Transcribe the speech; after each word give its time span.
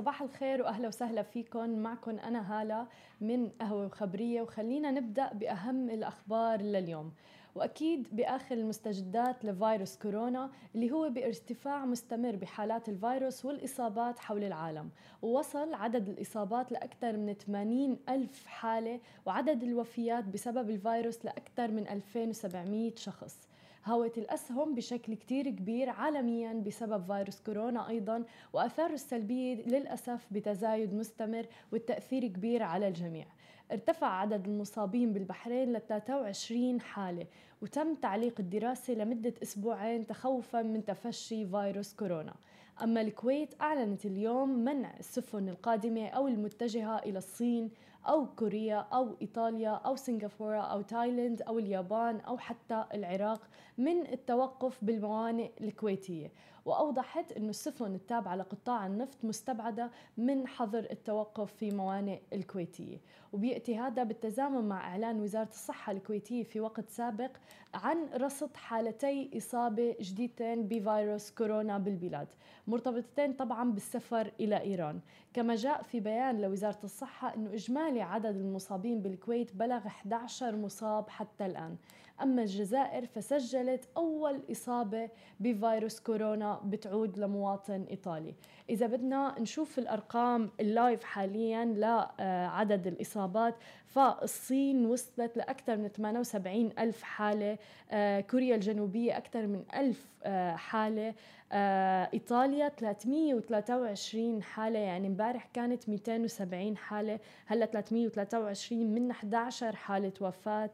صباح 0.00 0.22
الخير 0.22 0.62
وأهلا 0.62 0.88
وسهلا 0.88 1.22
فيكم. 1.22 1.78
معكم 1.78 2.18
أنا 2.18 2.60
هالة 2.60 2.86
من 3.20 3.48
قهوة 3.48 3.86
وخبرية 3.86 4.42
وخلينا 4.42 4.90
نبدأ 4.90 5.32
بأهم 5.32 5.90
الأخبار 5.90 6.62
لليوم. 6.62 7.12
وأكيد 7.54 8.08
بآخر 8.12 8.54
المستجدات 8.54 9.44
لفيروس 9.44 9.96
كورونا 9.96 10.50
اللي 10.74 10.90
هو 10.90 11.10
بارتفاع 11.10 11.84
مستمر 11.84 12.36
بحالات 12.36 12.88
الفيروس 12.88 13.44
والإصابات 13.44 14.18
حول 14.18 14.44
العالم. 14.44 14.90
ووصل 15.22 15.74
عدد 15.74 16.08
الإصابات 16.08 16.72
لأكثر 16.72 17.16
من 17.16 17.32
80 17.32 17.98
ألف 18.08 18.46
حالة 18.46 19.00
وعدد 19.26 19.62
الوفيات 19.62 20.24
بسبب 20.24 20.70
الفيروس 20.70 21.24
لأكثر 21.24 21.70
من 21.70 21.88
2700 21.88 22.94
شخص. 22.96 23.48
هاوت 23.84 24.18
الأسهم 24.18 24.74
بشكل 24.74 25.14
كتير 25.14 25.50
كبير 25.50 25.88
عالميا 25.88 26.52
بسبب 26.52 27.04
فيروس 27.04 27.40
كورونا 27.40 27.88
أيضا 27.88 28.24
وأثاره 28.52 28.92
السلبية 28.92 29.54
للأسف 29.54 30.26
بتزايد 30.30 30.94
مستمر 30.94 31.46
والتأثير 31.72 32.26
كبير 32.26 32.62
على 32.62 32.88
الجميع. 32.88 33.26
ارتفع 33.72 34.06
عدد 34.06 34.48
المصابين 34.48 35.12
بالبحرين 35.12 35.72
ل 35.72 35.80
23 35.80 36.80
حالة 36.80 37.26
وتم 37.62 37.94
تعليق 37.94 38.34
الدراسة 38.40 38.94
لمدة 38.94 39.34
أسبوعين 39.42 40.06
تخوفا 40.06 40.62
من 40.62 40.84
تفشي 40.84 41.46
فيروس 41.46 41.94
كورونا. 41.94 42.34
أما 42.82 43.00
الكويت 43.00 43.54
أعلنت 43.60 44.06
اليوم 44.06 44.48
منع 44.48 44.96
السفن 44.98 45.48
القادمة 45.48 46.08
أو 46.08 46.28
المتجهة 46.28 46.98
إلى 46.98 47.18
الصين 47.18 47.70
أو 48.06 48.26
كوريا 48.26 48.76
أو 48.76 49.16
إيطاليا 49.22 49.70
أو 49.70 49.96
سنغافورة 49.96 50.60
أو 50.60 50.82
تايلاند 50.82 51.42
أو 51.42 51.58
اليابان 51.58 52.20
أو 52.20 52.38
حتى 52.38 52.84
العراق 52.94 53.40
من 53.78 54.06
التوقف 54.12 54.84
بالموانئ 54.84 55.50
الكويتية. 55.60 56.32
وأوضحت 56.64 57.32
أن 57.32 57.48
السفن 57.48 57.94
التابعة 57.94 58.36
لقطاع 58.36 58.86
النفط 58.86 59.24
مستبعدة 59.24 59.90
من 60.16 60.46
حظر 60.46 60.86
التوقف 60.90 61.52
في 61.52 61.70
موانئ 61.70 62.20
الكويتية. 62.32 63.00
وبيأتي 63.32 63.78
هذا 63.78 64.02
بالتزامن 64.02 64.68
مع 64.68 64.88
إعلان 64.88 65.20
وزارة 65.20 65.48
الصحة 65.48 65.92
الكويتية 65.92 66.42
في 66.42 66.60
وقت 66.60 66.88
سابق 66.88 67.30
عن 67.74 68.08
رصد 68.14 68.56
حالتي 68.56 69.30
إصابة 69.36 69.96
جديدتين 70.00 70.68
بفيروس 70.68 71.30
كورونا 71.30 71.78
بالبلاد 71.78 72.28
مرتبطتين 72.66 73.32
طبعا 73.32 73.72
بالسفر 73.72 74.32
إلى 74.40 74.60
إيران. 74.60 75.00
كما 75.34 75.54
جاء 75.54 75.82
في 75.82 76.00
بيان 76.00 76.40
لوزارة 76.40 76.80
الصحة 76.84 77.34
أنه 77.34 77.54
إجمالي 77.54 77.89
عدد 77.98 78.36
المصابين 78.36 79.02
بالكويت 79.02 79.56
بلغ 79.56 79.86
11 79.86 80.56
مصاب 80.56 81.08
حتى 81.08 81.46
الآن. 81.46 81.76
أما 82.22 82.42
الجزائر 82.42 83.06
فسجلت 83.06 83.88
أول 83.96 84.40
إصابة 84.50 85.08
بفيروس 85.40 86.00
كورونا 86.00 86.60
بتعود 86.64 87.18
لمواطن 87.18 87.86
إيطالي. 87.90 88.34
إذا 88.70 88.86
بدنا 88.86 89.34
نشوف 89.40 89.78
الأرقام 89.78 90.50
اللايف 90.60 91.04
حاليا 91.04 91.64
لعدد 91.64 92.86
الإصابات 92.86 93.54
فالصين 93.86 94.86
وصلت 94.86 95.36
لأكثر 95.36 95.76
من 95.76 95.88
78 95.88 96.70
ألف 96.78 97.02
حالة 97.02 97.58
آه، 97.90 98.20
كوريا 98.20 98.54
الجنوبية 98.54 99.16
أكثر 99.16 99.46
من 99.46 99.64
ألف 99.74 100.06
آه، 100.24 100.56
حالة 100.56 101.14
آه، 101.52 102.10
إيطاليا 102.14 102.68
323 102.68 104.42
حالة 104.42 104.78
يعني 104.78 105.08
امبارح 105.08 105.48
كانت 105.54 105.88
270 105.88 106.76
حالة 106.76 107.18
هلأ 107.46 107.66
323 107.66 108.94
من 108.94 109.10
11 109.10 109.76
حالة 109.76 110.12
وفاة 110.20 110.70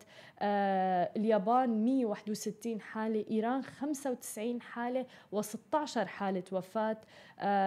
اليابان 1.36 1.84
161 1.84 2.80
حالة 2.80 3.24
إيران 3.30 3.62
95 3.62 4.62
حالة 4.62 5.06
و16 5.34 5.98
حالة 5.98 6.42
وفاة. 6.52 6.96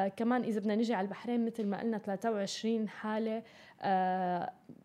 كمان 0.07 0.43
إذا 0.43 0.59
بدنا 0.59 0.75
نجي 0.75 0.93
على 0.93 1.05
البحرين 1.05 1.45
مثل 1.45 1.65
ما 1.65 1.79
قلنا 1.79 1.97
23 1.97 2.89
حالة. 2.89 3.43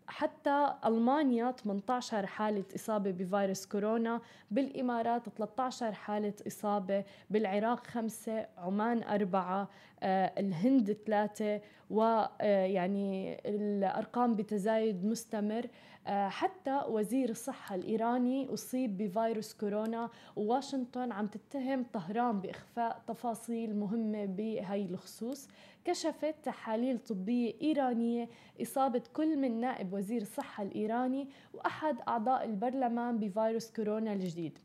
حتى 0.07 0.73
ألمانيا 0.85 1.51
18 1.51 2.25
حالة 2.25 2.63
إصابة 2.75 3.11
بفيروس 3.11 3.65
كورونا 3.65 4.21
بالإمارات 4.51 5.29
13 5.29 5.91
حالة 5.93 6.33
إصابة 6.47 7.03
بالعراق 7.29 7.87
خمسة 7.87 8.47
عمان 8.57 9.03
أربعة 9.03 9.69
آه، 10.03 10.33
الهند 10.37 10.97
ثلاثة 11.05 11.61
ويعني 11.89 13.33
آه، 13.33 13.39
الأرقام 13.45 14.35
بتزايد 14.35 15.05
مستمر. 15.05 15.67
آه، 16.07 16.29
حتى 16.29 16.81
وزير 16.87 17.29
الصحة 17.29 17.75
الإيراني 17.75 18.53
أصيب 18.53 18.97
بفيروس 18.97 19.53
كورونا 19.53 20.09
وواشنطن 20.35 21.11
عم 21.11 21.27
تتهم 21.27 21.85
طهران 21.93 22.41
بإخفاء 22.41 23.01
تفاصيل 23.07 23.75
مهمة 23.75 24.25
بهي 24.25 24.85
الخصوص. 24.85 25.47
كشفت 25.85 26.35
تحاليل 26.43 26.99
طبية 26.99 27.53
إيرانية 27.61 28.29
إصابة 28.61 29.03
كل 29.13 29.37
من 29.37 29.59
نائب 29.59 29.93
وزير 29.93 30.21
الصحة 30.21 30.63
الإيراني 30.63 31.29
وأحد 31.53 31.97
أعضاء 32.07 32.45
البرلمان 32.45 33.17
بفيروس 33.19 33.71
كورونا 33.71 34.13
الجديد. 34.13 34.59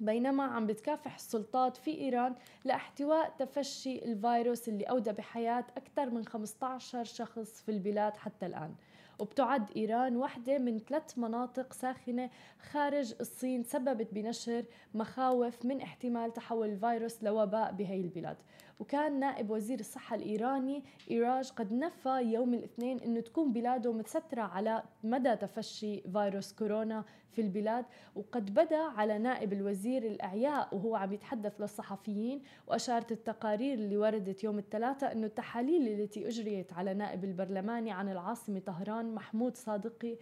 بينما 0.00 0.42
عم 0.42 0.66
بتكافح 0.66 1.14
السلطات 1.14 1.76
في 1.76 1.98
إيران 1.98 2.34
لاحتواء 2.64 3.34
تفشي 3.38 4.04
الفيروس 4.04 4.68
اللي 4.68 4.84
أودى 4.84 5.12
بحياة 5.12 5.64
أكثر 5.76 6.10
من 6.10 6.24
15 6.24 7.04
شخص 7.04 7.62
في 7.62 7.70
البلاد 7.70 8.16
حتى 8.16 8.46
الآن. 8.46 8.74
وبتعد 9.18 9.70
إيران 9.76 10.16
واحدة 10.16 10.58
من 10.58 10.78
ثلاث 10.78 11.18
مناطق 11.18 11.72
ساخنة 11.72 12.30
خارج 12.70 13.14
الصين 13.20 13.62
سببت 13.62 14.14
بنشر 14.14 14.64
مخاوف 14.94 15.64
من 15.64 15.80
احتمال 15.80 16.32
تحول 16.32 16.68
الفيروس 16.68 17.22
لوباء 17.22 17.72
بهي 17.72 18.00
البلاد. 18.00 18.36
وكان 18.80 19.20
نائب 19.20 19.50
وزير 19.50 19.80
الصحة 19.80 20.16
الإيراني 20.16 20.84
إيراج 21.10 21.50
قد 21.50 21.72
نفى 21.72 22.22
يوم 22.22 22.54
الاثنين 22.54 23.00
أنه 23.00 23.20
تكون 23.20 23.52
بلاده 23.52 23.92
متسترة 23.92 24.42
على 24.42 24.82
مدى 25.04 25.36
تفشي 25.36 26.00
فيروس 26.00 26.52
كورونا 26.52 27.04
في 27.32 27.40
البلاد 27.40 27.84
وقد 28.16 28.54
بدا 28.54 28.82
على 28.82 29.18
نائب 29.18 29.52
الوزير 29.52 30.02
الإعياء 30.02 30.74
وهو 30.76 30.96
عم 30.96 31.12
يتحدث 31.12 31.60
للصحفيين 31.60 32.42
وأشارت 32.66 33.12
التقارير 33.12 33.74
اللي 33.74 33.96
وردت 33.96 34.44
يوم 34.44 34.58
الثلاثاء 34.58 35.12
أنه 35.12 35.26
التحاليل 35.26 36.00
التي 36.00 36.28
أجريت 36.28 36.72
على 36.72 36.94
نائب 36.94 37.24
البرلماني 37.24 37.92
عن 37.92 38.08
العاصمة 38.08 38.58
طهران 38.58 39.14
محمود 39.14 39.56
صادقي 39.56 40.16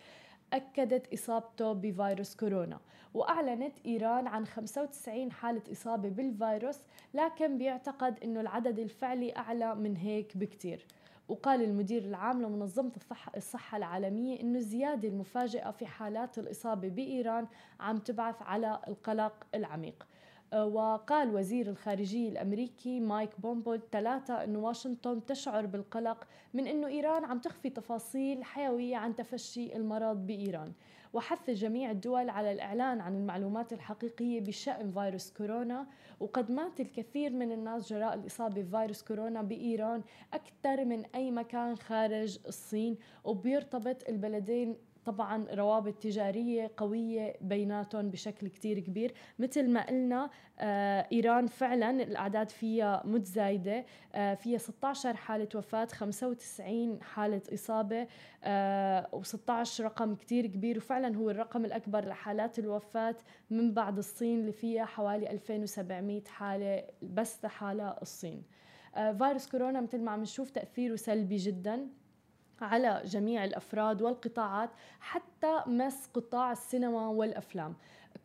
أكدت 0.52 1.12
إصابته 1.12 1.72
بفيروس 1.72 2.36
كورونا 2.36 2.80
وأعلنت 3.14 3.74
إيران 3.86 4.26
عن 4.26 4.46
95 4.46 5.32
حالة 5.32 5.62
إصابة 5.72 6.08
بالفيروس 6.08 6.78
لكن 7.14 7.58
بيعتقد 7.58 8.18
أنه 8.24 8.40
العدد 8.40 8.78
الفعلي 8.78 9.36
أعلى 9.36 9.74
من 9.74 9.96
هيك 9.96 10.36
بكتير. 10.36 10.86
وقال 11.28 11.62
المدير 11.62 12.02
العام 12.04 12.42
لمنظمة 12.42 12.92
الصحة 13.36 13.76
العالمية 13.76 14.40
أنه 14.40 14.58
الزيادة 14.58 15.08
المفاجئة 15.08 15.70
في 15.70 15.86
حالات 15.86 16.38
الإصابة 16.38 16.88
بإيران 16.88 17.46
عم 17.80 17.98
تبعث 17.98 18.42
على 18.42 18.80
القلق 18.88 19.46
العميق. 19.54 20.06
وقال 20.54 21.34
وزير 21.34 21.66
الخارجية 21.66 22.28
الأمريكي 22.28 23.00
مايك 23.00 23.40
بومبو 23.40 23.76
ثلاثة 23.92 24.44
أن 24.44 24.56
واشنطن 24.56 25.26
تشعر 25.26 25.66
بالقلق 25.66 26.24
من 26.54 26.66
أنه 26.66 26.86
إيران 26.86 27.24
عم 27.24 27.38
تخفي 27.38 27.70
تفاصيل 27.70 28.44
حيوية 28.44 28.96
عن 28.96 29.16
تفشي 29.16 29.76
المرض 29.76 30.26
بإيران. 30.26 30.72
وحث 31.12 31.50
جميع 31.50 31.90
الدول 31.90 32.30
على 32.30 32.52
الإعلان 32.52 33.00
عن 33.00 33.16
المعلومات 33.16 33.72
الحقيقية 33.72 34.40
بشأن 34.40 34.90
فيروس 34.90 35.30
كورونا 35.32 35.86
وقد 36.20 36.50
مات 36.50 36.80
الكثير 36.80 37.32
من 37.32 37.52
الناس 37.52 37.92
جراء 37.92 38.14
الإصابة 38.14 38.62
بفيروس 38.62 39.02
كورونا 39.02 39.42
بإيران 39.42 40.02
أكثر 40.32 40.84
من 40.84 41.04
أي 41.14 41.30
مكان 41.30 41.76
خارج 41.76 42.38
الصين. 42.46 42.96
وبيرتبط 43.24 44.08
البلدين 44.08 44.76
طبعا 45.06 45.46
روابط 45.54 45.94
تجارية 45.94 46.70
قوية 46.76 47.36
بيناتهم 47.40 48.10
بشكل 48.10 48.48
كتير 48.48 48.78
كبير. 48.80 49.14
مثل 49.38 49.70
ما 49.70 49.86
قلنا 49.86 50.30
آه 50.58 51.06
إيران 51.12 51.46
فعلا 51.46 51.90
الأعداد 51.90 52.48
فيها 52.50 53.02
متزايدة 53.04 53.84
آه 54.14 54.34
فيها 54.34 54.58
16 54.58 55.16
حالة 55.16 55.48
وفاة 55.54 55.84
95 55.86 57.02
حالة 57.02 57.42
إصابة 57.54 58.06
آه 58.44 59.08
و16 59.22 59.80
رقم 59.80 60.14
كتير 60.14 60.46
كبير. 60.46 60.76
وفعلا 60.76 61.16
هو 61.16 61.30
الرقم 61.30 61.64
الأكبر 61.64 62.04
لحالات 62.08 62.58
الوفاة 62.58 63.16
من 63.50 63.74
بعد 63.74 63.98
الصين 63.98 64.40
اللي 64.40 64.52
فيها 64.52 64.84
حوالي 64.84 65.30
2700 65.30 66.22
حالة 66.24 66.84
بس 67.02 67.44
لحالة 67.44 67.88
الصين. 68.02 68.42
فيروس 69.18 69.48
كورونا 69.48 69.80
مثل 69.80 70.00
ما 70.00 70.10
عم 70.10 70.22
نشوف 70.22 70.50
تأثيره 70.50 70.96
سلبي 70.96 71.36
جدا. 71.36 71.86
على 72.60 73.02
جميع 73.04 73.44
الأفراد 73.44 74.02
والقطاعات 74.02 74.70
حتى 75.00 75.62
مس 75.66 76.06
قطاع 76.14 76.52
السينما 76.52 77.08
والأفلام. 77.08 77.74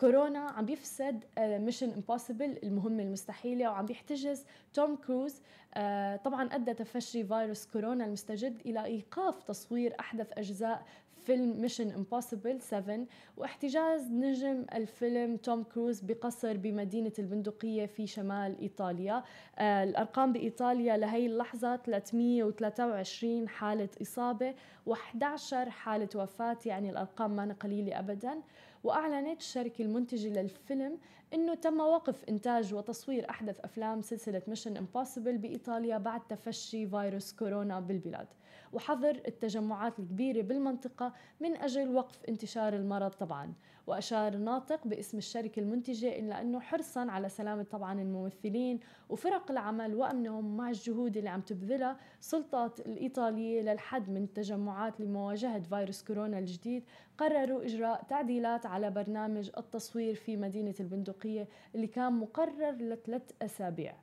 كورونا 0.01 0.39
عم 0.39 0.66
بيفسد 0.66 1.24
Mission 1.38 1.91
Impossible 1.91 2.57
المهمة 2.63 3.04
المستحيلة 3.04 3.69
وعم 3.69 3.86
بيحتجز 3.86 4.45
توم 4.74 4.95
كروز. 4.95 5.42
آه، 5.74 6.16
طبعا 6.16 6.56
أدى 6.56 6.74
تفشي 6.74 7.24
فيروس 7.24 7.66
كورونا 7.66 8.06
المستجد 8.06 8.62
إلى 8.66 8.86
إيقاف 8.86 9.44
تصوير 9.44 9.95
أحدث 10.00 10.28
أجزاء 10.38 10.86
فيلم 11.31 11.62
Mission 11.62 11.91
Impossible 11.91 12.62
7 12.62 13.00
واحتجاز 13.38 14.12
نجم 14.12 14.66
الفيلم 14.74 15.38
توم 15.38 15.63
كروز 15.63 16.01
بقصر 16.01 16.57
بمدينة 16.57 17.12
البندقية 17.19 17.86
في 17.86 18.07
شمال 18.07 18.60
إيطاليا. 18.60 19.24
آه 19.57 19.83
الأرقام 19.83 20.33
بإيطاليا 20.33 20.98
لهي 20.98 21.25
اللحظة 21.25 21.75
323 21.75 23.50
حالة 23.50 23.89
إصابة 24.01 24.54
و11 24.89 25.54
حالة 25.54 26.10
وفاة 26.16 26.57
يعني 26.66 26.89
الأرقام 26.89 27.36
ما 27.36 27.56
قليلة 27.60 28.00
أبدا. 28.00 28.42
وأعلنت 28.83 29.39
الشركة 29.39 29.81
المنتجة 29.81 30.42
للفيلم 30.42 30.98
أنه 31.33 31.54
تم 31.54 31.80
وقف 31.80 32.24
إنتاج 32.30 32.74
وتصوير 32.74 33.30
أحدث 33.30 33.60
أفلام 33.60 34.01
سلسلة 34.01 34.42
Mission 34.47 34.77
Impossible 34.77 35.38
بإيطاليا 35.38 35.98
بعد 35.98 36.22
تفشي 36.28 36.88
فيروس 36.88 37.33
كورونا 37.33 37.80
بالبلاد. 37.80 38.28
وحظر 38.74 39.21
التجمعات 39.27 40.00
الكبيرة 40.00 40.42
بالمنطقة 40.42 41.13
من 41.39 41.56
أجل 41.56 41.95
وقف 41.95 42.25
انتشار 42.30 42.74
المرض 42.74 43.09
طبعا. 43.12 43.53
وأشار 43.88 44.38
ناطق 44.38 44.88
باسم 44.88 45.18
الشركة 45.18 45.59
المنتجة 45.59 46.19
إلى 46.19 46.41
أنه 46.42 46.59
حرصا 46.59 47.12
على 47.12 47.30
سلامة 47.30 47.63
طبعا 47.63 48.01
الممثلين 48.01 48.80
وفرق 49.09 49.51
العمل 49.51 49.95
وأمنهم 49.95 50.57
مع 50.57 50.69
الجهود 50.69 51.18
اللي 51.18 51.30
عم 51.30 51.42
تبذلها 51.42 51.98
سلطات 52.19 52.80
الإيطالية 52.80 53.62
للحد 53.62 54.09
من 54.09 54.24
التجمعات 54.24 55.00
لمواجهة 55.01 55.59
فيروس 55.59 56.04
كورونا 56.04 56.39
الجديد. 56.39 56.83
قرروا 57.18 57.65
إجراء 57.65 58.04
تعديلات 58.04 58.65
على 58.65 58.92
برنامج 58.92 59.50
التصوير 59.57 60.15
في 60.15 60.38
مدينة 60.38 60.75
البندقية 60.80 61.47
اللي 61.75 61.88
كان 61.88 62.13
مقرر 62.13 62.71
لثلاث 62.71 63.31
أسابيع. 63.42 63.95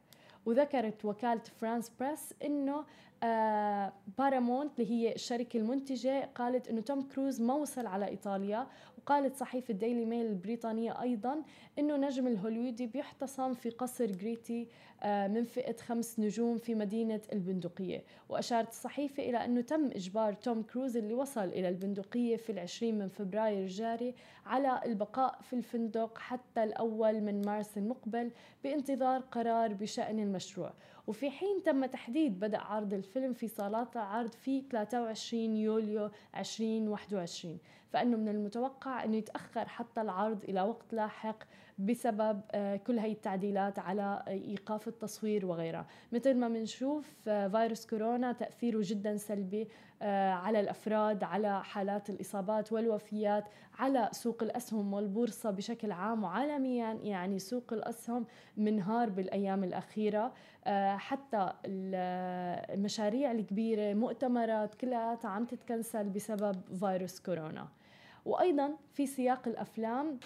وذكرت 0.49 1.05
وكالة 1.05 1.41
فرانس 1.61 1.93
بريس 2.01 2.35
أنه 2.45 2.85
آه 3.23 3.93
بارامونت 4.19 4.81
اللي 4.81 4.91
هي 4.91 5.15
الشركة 5.15 5.57
المنتجة 5.57 6.29
قالت 6.35 6.69
أنه 6.69 6.81
توم 6.81 7.03
كروز 7.03 7.41
ما 7.41 7.55
وصل 7.55 7.87
على 7.87 8.09
إيطاليا 8.09 8.67
وقالت 9.09 9.37
صحيفة 9.37 9.75
ديلي 9.75 10.05
ميل 10.05 10.27
البريطانية 10.27 11.03
أيضا 11.03 11.43
أنه 11.79 11.97
نجم 11.97 12.27
الهوليودي 12.27 12.87
بيحتصم 12.87 13.55
في 13.55 13.71
قصر 13.71 14.07
جريتي 14.07 14.69
آه 15.03 15.29
من 15.29 15.45
فئة 15.45 15.77
خمس 15.77 16.19
نجوم 16.21 16.59
في 16.59 16.75
مدينة 16.75 17.21
البندقية. 17.33 18.05
وأشارت 18.29 18.69
الصحيفة 18.69 19.23
إلى 19.23 19.45
أنه 19.45 19.61
تم 19.61 19.87
إجبار 19.87 20.33
توم 20.33 20.63
كروز 20.63 20.97
اللي 20.97 21.15
وصل 21.15 21.45
إلى 21.45 21.69
البندقية 21.69 22.37
في 22.37 22.53
العشرين 22.53 22.99
من 22.99 23.09
فبراير 23.09 23.63
الجاري 23.63 24.15
على 24.47 24.81
البقاء 24.85 25.39
في 25.43 25.53
الفندق 25.53 26.19
حتى 26.19 26.65
الأول 26.65 27.21
من 27.21 27.43
مارس 27.47 27.79
المقبل 27.79 28.31
بانتظار 28.65 29.21
قرار 29.21 29.75
بشأن 29.75 30.19
المشروع. 30.19 30.73
وفي 31.07 31.31
حين 31.31 31.63
تم 31.65 31.87
تحديد 31.87 32.41
بدء 32.41 32.59
عرض 32.59 32.95
الفيلم 32.95 33.33
في 33.33 33.49
صالات 33.49 33.97
العرض 33.97 34.33
في 34.33 34.63
23 34.71 35.57
يوليو 35.57 36.11
2021 36.37 37.59
فإنه 37.93 38.17
من 38.17 38.29
المتوقع 38.29 39.05
أنه 39.05 39.17
يتأخر 39.17 39.69
حتى 39.69 40.01
العرض 40.01 40.45
إلى 40.45 40.63
وقت 40.63 40.93
لاحق. 40.93 41.39
بسبب 41.79 42.41
آه، 42.51 42.77
كل 42.77 42.99
هاي 42.99 43.13
التعديلات 43.13 43.79
على 43.79 44.23
إيقاف 44.29 44.89
التصوير 44.89 45.47
وغيرها. 45.47 45.87
مثل 46.13 46.35
ما 46.35 46.49
بنشوف 46.49 47.15
آه، 47.29 47.49
فيروس 47.49 47.87
كورونا 47.87 48.33
تأثيره 48.33 48.81
جدا 48.83 49.17
سلبي 49.17 49.69
آه، 50.03 50.31
على 50.31 50.61
الأفراد 50.61 51.25
على 51.25 51.65
حالات 51.65 52.11
الإصابات 52.11 52.73
والوفيات 52.73 53.45
على 53.79 54.09
سوق 54.13 54.43
الأسهم 54.43 54.93
والبورصة 54.93 55.51
بشكل 55.51 55.93
عام 55.93 56.25
وعالميا 56.25 56.99
يعني 57.03 57.39
سوق 57.39 57.73
الأسهم 57.73 58.27
منهار 58.57 59.11
بالأيام 59.11 59.65
الأخيرة. 59.65 60.33
حتى 60.97 61.53
المشاريع 61.65 63.31
الكبيرة 63.31 63.95
مؤتمرات 63.95 64.75
كلها 64.75 65.19
عم 65.25 65.45
تتكنسل 65.45 66.09
بسبب 66.09 66.57
فيروس 66.81 67.21
كورونا. 67.21 67.69
وأيضا 68.25 68.77
في 68.93 69.07
سياق 69.07 69.49
الأفلام 69.49 70.19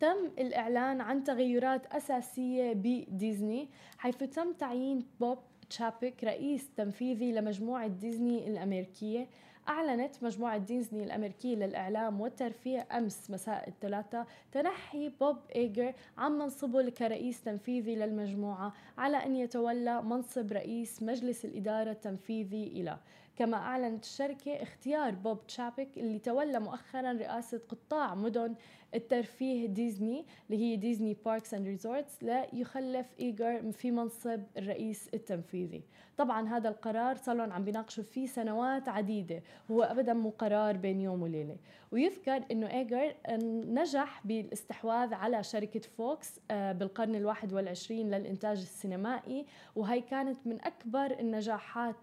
تم 0.00 0.30
الإعلان 0.38 1.00
عن 1.00 1.24
تغيرات 1.24 1.86
أساسية 1.86 2.72
بديزني 2.72 3.68
حيث 3.98 4.16
تم 4.16 4.52
تعيين 4.52 5.06
بوب 5.20 5.38
تشابيك 5.70 6.24
رئيس 6.24 6.70
تنفيذي 6.76 7.32
لمجموعة 7.32 7.86
ديزني 7.86 8.48
الأمريكية. 8.48 9.26
أعلنت 9.68 10.22
مجموعة 10.22 10.58
ديزني 10.58 11.04
الأمريكية 11.04 11.54
للإعلام 11.54 12.20
والترفيه 12.20 12.86
أمس 12.92 13.30
مساء 13.30 13.68
الثلاثاء 13.68 14.26
تنحي 14.52 15.08
بوب 15.20 15.36
إيجر 15.56 15.94
عن 16.18 16.32
منصبه 16.32 16.90
كرئيس 16.90 17.42
تنفيذي 17.42 17.94
للمجموعة 17.96 18.72
على 18.98 19.16
أن 19.16 19.36
يتولى 19.36 20.02
منصب 20.02 20.52
رئيس 20.52 21.02
مجلس 21.02 21.44
الإدارة 21.44 21.90
التنفيذي 21.90 22.66
إلى 22.66 22.98
كما 23.38 23.56
أعلنت 23.56 24.04
الشركة 24.04 24.62
اختيار 24.62 25.14
بوب 25.14 25.46
تشابيك 25.46 25.88
اللي 25.96 26.18
تولى 26.18 26.60
مؤخرا 26.60 27.12
رئاسة 27.12 27.60
قطاع 27.68 28.14
مدن 28.14 28.54
الترفيه 28.94 29.66
ديزني 29.66 30.24
اللي 30.50 30.62
هي 30.62 30.76
Disney 30.76 31.16
Parks 31.24 31.54
and 31.54 31.66
Resorts 31.66 32.22
ليخلف 32.22 33.06
ايجر 33.20 33.72
في 33.72 33.90
منصب 33.90 34.42
الرئيس 34.56 35.08
التنفيذي. 35.14 35.82
طبعا 36.16 36.48
هذا 36.48 36.68
القرار 36.68 37.16
صار 37.16 37.36
لهم 37.36 37.52
عم 37.52 37.64
بيناقشوا 37.64 38.04
فيه 38.04 38.26
سنوات 38.26 38.88
عديدة 38.88 39.42
هو 39.70 39.82
ابدا 39.82 40.12
مو 40.12 40.30
قرار 40.30 40.76
بين 40.76 41.00
يوم 41.00 41.22
وليلة. 41.22 41.56
ويذكر 41.92 42.44
إنه 42.50 42.70
ايجر 42.70 43.14
نجح 43.66 44.26
بالاستحواذ 44.26 45.14
على 45.14 45.42
شركة 45.42 45.80
فوكس 45.80 46.40
آه، 46.50 46.72
بالقرن 46.72 47.14
الواحد 47.14 47.52
والعشرين 47.52 48.10
للإنتاج 48.10 48.58
السينمائي 48.58 49.46
وهي 49.76 50.00
كانت 50.00 50.46
من 50.46 50.64
أكبر 50.64 51.20
النجاحات 51.20 51.96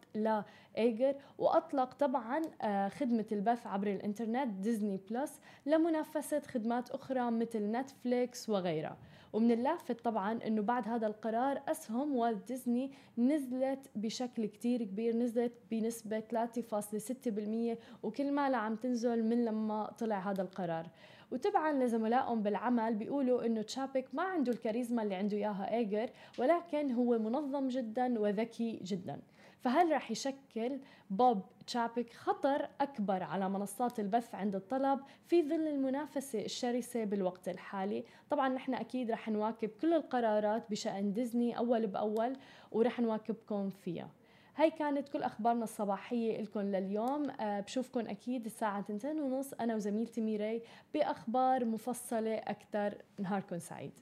لإيجر 0.76 1.16
وأطلق 1.38 1.94
طبعا 1.94 2.42
آه، 2.62 2.88
خدمة 2.88 3.26
البث 3.32 3.68
عبر 3.68 3.88
الإنترنت 3.88 4.48
ديزني 4.48 5.00
بلس 5.10 5.40
لمنافسة 5.66 6.40
خدمات 6.40 6.90
أخرى 6.90 7.32
مثل 7.32 7.72
نتفليكس 7.72 8.50
وغيرها. 8.50 8.98
ومن 9.34 9.52
اللافت 9.52 10.02
طبعا 10.02 10.40
إنه 10.48 10.62
بعد 10.62 10.88
هذا 10.88 11.08
القرار 11.08 11.62
أسهم 11.68 12.16
والت 12.16 12.48
ديزني 12.48 12.92
نزلت 13.18 13.90
بشكل 13.96 14.46
كتير 14.46 14.84
كبير 14.84 15.16
نزلت 15.16 15.54
بنسبة 15.72 16.20
3.6% 16.20 17.78
وكل 18.04 18.32
ما 18.32 18.58
عم 18.58 18.76
تنزل 18.76 19.24
من 19.24 19.46
لما 19.46 19.92
طلع 20.00 20.32
هذا 20.32 20.42
القرار. 20.42 20.88
وتبعا 21.32 21.74
لزملائهم 21.74 22.44
بالعمل 22.44 22.96
بيقولوا 22.96 23.46
إنه 23.46 23.62
تشابيك 23.62 24.16
ما 24.16 24.24
عنده 24.24 24.52
الكاريزما 24.52 25.04
اللي 25.04 25.16
عنده 25.16 25.38
إياها 25.38 25.74
إيجر 25.74 26.10
ولكن 26.40 26.92
هو 26.92 27.20
منظم 27.20 27.68
جدا 27.68 28.20
وذكي 28.20 28.80
جدا. 28.84 29.20
فهل 29.66 29.92
رح 29.92 30.12
يشكل 30.12 30.80
بوب 31.10 31.42
تشابيك 31.68 32.14
خطر 32.14 32.70
أكبر 32.82 33.24
على 33.24 33.50
منصات 33.50 34.00
البث 34.00 34.36
عند 34.36 34.56
الطلب 34.56 35.00
في 35.28 35.50
ظل 35.50 35.68
المنافسة 35.68 36.46
الشرسة 36.46 37.04
بالوقت 37.04 37.50
الحالي؟ 37.50 38.04
طبعا 38.30 38.50
نحن 38.50 38.74
أكيد 38.74 39.12
رح 39.12 39.30
نواكب 39.30 39.70
كل 39.82 39.94
القرارات 39.94 40.72
بشأن 40.72 41.14
ديزني 41.14 41.58
أول 41.58 41.88
بأول 41.88 42.38
ورح 42.72 43.00
نواكبكم 43.00 43.70
فيها. 43.70 44.10
هاي 44.56 44.72
كانت 44.72 45.10
كل 45.10 45.24
أخبارنا 45.24 45.64
الصباحية 45.64 46.42
لكم 46.42 46.60
لليوم. 46.60 47.30
أه 47.30 47.60
بشوفكم 47.60 48.00
أكيد 48.00 48.46
الساعة 48.46 48.80
2 48.80 49.20
ونص. 49.20 49.54
أنا 49.54 49.76
وزميلتي 49.76 50.22
ميري 50.22 50.62
بأخبار 50.94 51.66
مفصلة 51.66 52.36
أكثر 52.36 52.98
نهاركم 53.20 53.60
سعيد. 53.60 54.00